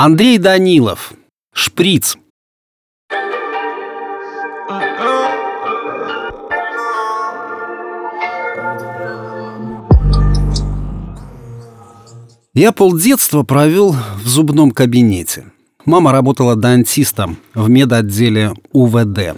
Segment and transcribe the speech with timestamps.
[0.00, 1.12] Андрей Данилов.
[1.52, 2.18] Шприц.
[12.54, 15.46] Я полдетства провел в зубном кабинете.
[15.84, 19.36] Мама работала дантистом в медотделе УВД.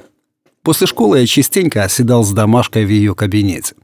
[0.63, 3.77] После школы я частенько оседал с домашкой в ее кабинете.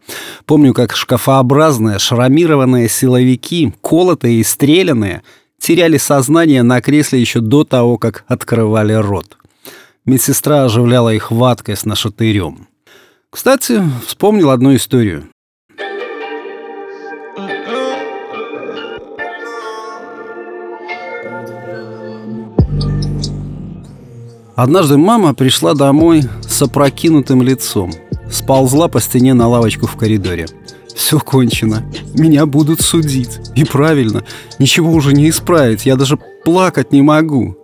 [0.45, 5.23] Помню, как шкафообразные, шрамированные силовики, колотые и стрелянные,
[5.59, 9.37] теряли сознание на кресле еще до того, как открывали рот.
[10.05, 12.69] Медсестра оживляла их ваткой с нашатырем.
[13.31, 15.29] Кстати, вспомнил одну историю.
[24.55, 27.93] Однажды мама пришла домой с опрокинутым лицом.
[28.31, 30.47] Сползла по стене на лавочку в коридоре.
[30.97, 31.85] Все кончено.
[32.15, 33.39] Меня будут судить.
[33.55, 34.25] И правильно.
[34.59, 35.85] Ничего уже не исправить.
[35.85, 37.55] Я даже плакать не могу.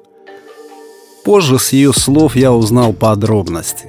[1.24, 3.86] Позже с ее слов я узнал подробности.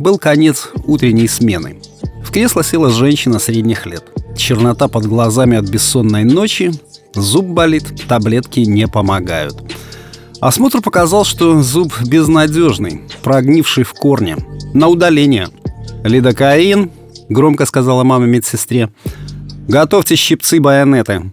[0.00, 1.80] Был конец утренней смены.
[2.24, 4.04] В кресло села женщина средних лет.
[4.36, 6.72] Чернота под глазами от бессонной ночи,
[7.14, 9.56] зуб болит, таблетки не помогают.
[10.40, 14.36] Осмотр показал, что зуб безнадежный, прогнивший в корне.
[14.72, 15.48] На удаление.
[16.04, 16.90] «Лидокаин»,—
[17.28, 18.90] громко сказала мама медсестре.
[19.68, 21.32] «Готовьте щипцы байонеты».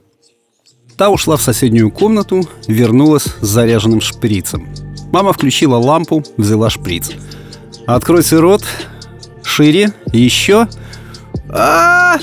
[0.98, 4.68] Та ушла в соседнюю комнату, вернулась с заряженным шприцем.
[5.12, 7.12] Мама включила лампу, взяла шприц.
[7.86, 8.64] «Откройте рот.
[9.44, 9.94] Шире.
[10.14, 10.68] Еще».
[11.50, 12.18] а,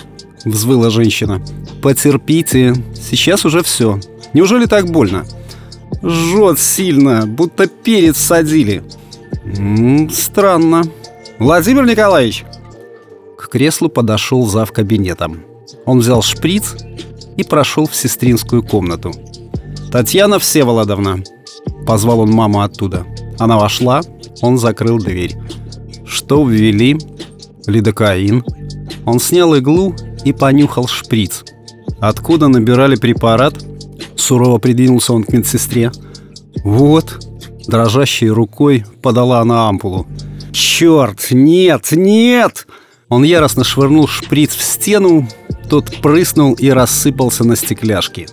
[0.44, 1.42] взвыла женщина.
[1.82, 2.74] «Потерпите.
[2.94, 4.00] Сейчас уже все.
[4.32, 5.24] Неужели так больно?»
[6.02, 8.82] Жжет сильно, будто перец садили.
[9.44, 10.82] М -м, странно.
[11.42, 12.44] Владимир Николаевич.
[13.36, 15.40] К креслу подошел зав кабинетом.
[15.86, 16.76] Он взял шприц
[17.36, 19.12] и прошел в сестринскую комнату.
[19.90, 21.24] «Татьяна Всеволодовна!»
[21.84, 23.04] Позвал он маму оттуда.
[23.40, 24.02] Она вошла,
[24.40, 25.36] он закрыл дверь.
[26.06, 26.96] «Что ввели?»
[27.67, 28.44] «Лидокаин».
[29.05, 31.42] Он снял иглу и понюхал шприц.
[31.98, 33.55] «Откуда набирали препарат?»
[34.14, 35.90] Сурово придвинулся он к медсестре.
[36.62, 37.27] «Вот!»
[37.67, 40.06] Дрожащей рукой подала она ампулу.
[40.52, 41.30] «Черт!
[41.30, 41.92] Нет!
[41.92, 42.67] Нет!»
[43.08, 45.29] Он яростно швырнул шприц в стену,
[45.68, 48.27] тот прыснул и рассыпался на стекляшки.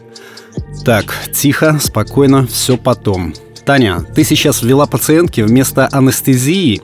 [0.86, 3.34] «Так, тихо, спокойно, все потом.
[3.66, 6.82] Таня, ты сейчас ввела пациентке вместо анестезии?»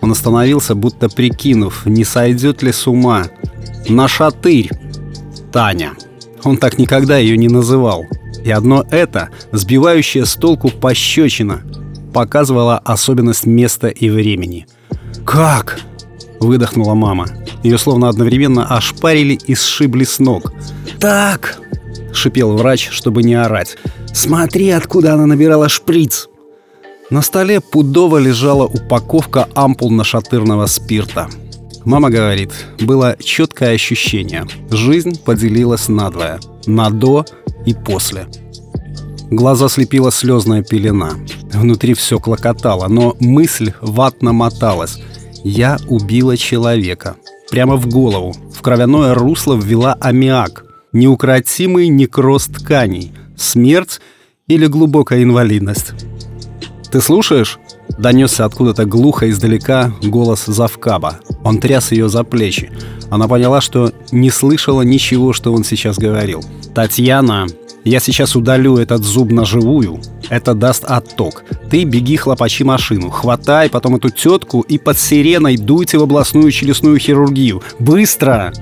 [0.00, 3.24] Он остановился, будто прикинув, не сойдет ли с ума.
[3.88, 4.70] «На шатырь!»
[5.52, 5.92] «Таня!»
[6.42, 8.04] Он так никогда ее не называл.
[8.44, 11.62] И одно это, сбивающее с толку пощечина,
[12.12, 14.66] показывало особенность места и времени.
[15.24, 15.80] «Как?»—
[16.40, 17.26] выдохнула мама.
[17.62, 20.52] Ее словно одновременно ошпарили и сшибли с ног.
[21.00, 21.58] «Так!»—
[22.12, 23.76] шипел врач, чтобы не орать.
[24.12, 26.28] «Смотри, откуда она набирала шприц!»
[27.10, 31.28] На столе пудово лежала упаковка ампул нашатырного спирта.
[31.84, 34.46] Мама говорит, было четкое ощущение.
[34.70, 36.40] Жизнь поделилась надвое.
[36.66, 37.26] На «до»
[37.66, 38.26] и после.
[39.34, 41.14] Глаза слепила слезная пелена.
[41.52, 45.00] Внутри все клокотало, но мысль ватно моталась.
[45.42, 47.16] Я убила человека.
[47.50, 48.32] Прямо в голову.
[48.52, 50.64] В кровяное русло ввела аммиак.
[50.92, 53.12] Неукротимый некроз тканей.
[53.36, 54.00] Смерть
[54.46, 55.94] или глубокая инвалидность.
[56.92, 57.58] «Ты слушаешь?»
[57.98, 61.18] Донесся откуда-то глухо издалека голос Завкаба.
[61.42, 62.70] Он тряс ее за плечи.
[63.10, 66.40] Она поняла, что не слышала ничего, что он сейчас говорил.
[66.72, 67.46] «Татьяна,
[67.84, 70.00] я сейчас удалю этот зуб на живую.
[70.30, 71.44] Это даст отток.
[71.70, 73.10] Ты беги хлопачи машину.
[73.10, 77.62] Хватай потом эту тетку и под сиреной дуйте в областную челюстную хирургию.
[77.78, 78.52] Быстро!»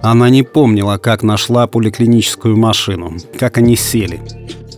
[0.00, 4.20] Она не помнила, как нашла поликлиническую машину, как они сели.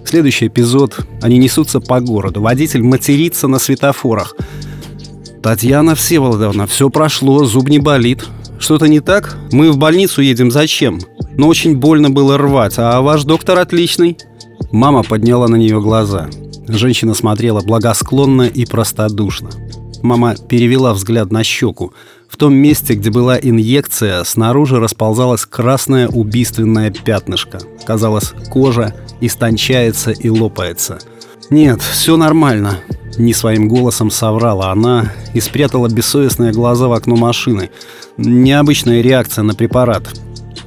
[0.04, 1.06] Следующий эпизод.
[1.22, 2.40] Они несутся по городу.
[2.40, 4.34] Водитель матерится на светофорах.
[5.42, 8.26] «Татьяна Всеволодовна, все прошло, зуб не болит.
[8.60, 9.36] Что-то не так?
[9.50, 11.00] Мы в больницу едем зачем?
[11.36, 14.18] Но очень больно было рвать, а ваш доктор отличный».
[14.70, 16.28] Мама подняла на нее глаза.
[16.68, 19.50] Женщина смотрела благосклонно и простодушно.
[20.02, 21.94] Мама перевела взгляд на щеку.
[22.28, 27.58] В том месте, где была инъекция, снаружи расползалось красное убийственное пятнышко.
[27.84, 30.98] Казалось, кожа истончается и лопается.
[31.48, 32.78] «Нет, все нормально»,—
[33.18, 37.70] не своим голосом соврала она и спрятала бессовестные глаза в окно машины.
[38.16, 40.08] Необычная реакция на препарат.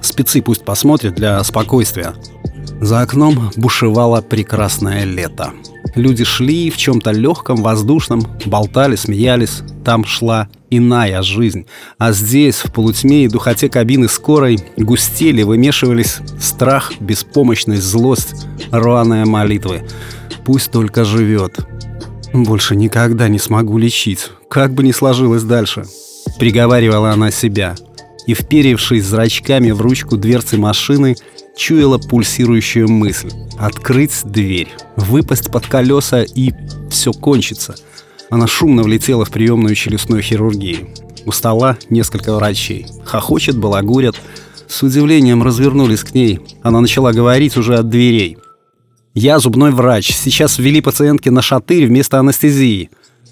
[0.02, 2.14] Спецы пусть посмотрят для спокойствия.
[2.82, 5.52] За окном бушевало прекрасное лето.
[5.96, 9.62] Люди шли в чем-то легком, воздушном, болтали, смеялись.
[9.86, 11.68] Там шла иная жизнь.
[11.98, 19.84] А здесь, в полутьме и духоте кабины скорой, густели, вымешивались страх, беспомощность, злость, рваные молитвы.
[20.44, 21.60] Пусть только живет.
[22.34, 25.86] Больше никогда не смогу лечить, как бы ни сложилось дальше.
[26.40, 27.76] Приговаривала она себя.
[28.26, 31.16] И, вперевшись зрачками в ручку дверцы машины,
[31.56, 33.30] чуяла пульсирующую мысль.
[33.60, 36.54] Открыть дверь, выпасть под колеса и
[36.90, 37.76] все кончится.
[38.32, 40.90] Она шумно влетела в приемную челюстной хирургии.
[41.26, 42.88] У стола несколько врачей.
[43.06, 44.20] Хохочет, балагурят.
[44.68, 46.40] С удивлением развернулись к ней.
[46.64, 48.38] Она начала говорить уже от дверей.
[49.14, 50.12] «Я зубной врач.
[50.12, 52.90] Сейчас ввели пациентке на шатырь вместо анестезии».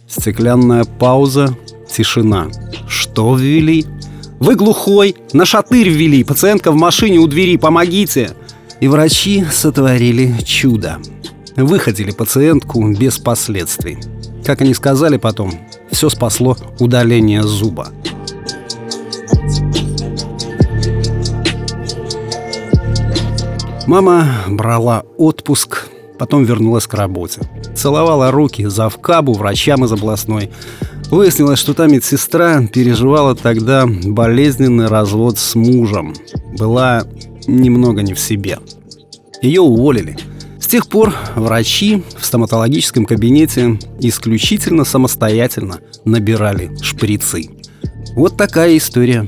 [0.07, 1.57] Стеклянная пауза,
[1.89, 2.49] тишина.
[2.87, 3.85] «Что ввели?»
[4.39, 5.15] «Вы глухой!
[5.33, 6.23] На шатырь ввели!
[6.23, 7.57] Пациентка в машине у двери!
[7.57, 8.31] Помогите!»
[8.79, 10.97] И врачи сотворили чудо.
[11.55, 13.97] Выходили пациентку без последствий.
[14.45, 15.53] Как они сказали потом,
[15.91, 17.89] все спасло удаление зуба.
[23.87, 25.87] Мама брала отпуск,
[26.19, 27.41] потом вернулась к работе.
[27.75, 30.51] Целовала руки за вкабу врачам из областной.
[31.09, 36.13] Выяснилось, что та медсестра переживала тогда болезненный развод с мужем.
[36.57, 37.05] Была
[37.47, 38.59] немного не в себе.
[39.41, 40.17] Ее уволили.
[40.59, 47.49] С тех пор врачи в стоматологическом кабинете исключительно самостоятельно набирали шприцы.
[48.15, 49.27] Вот такая история.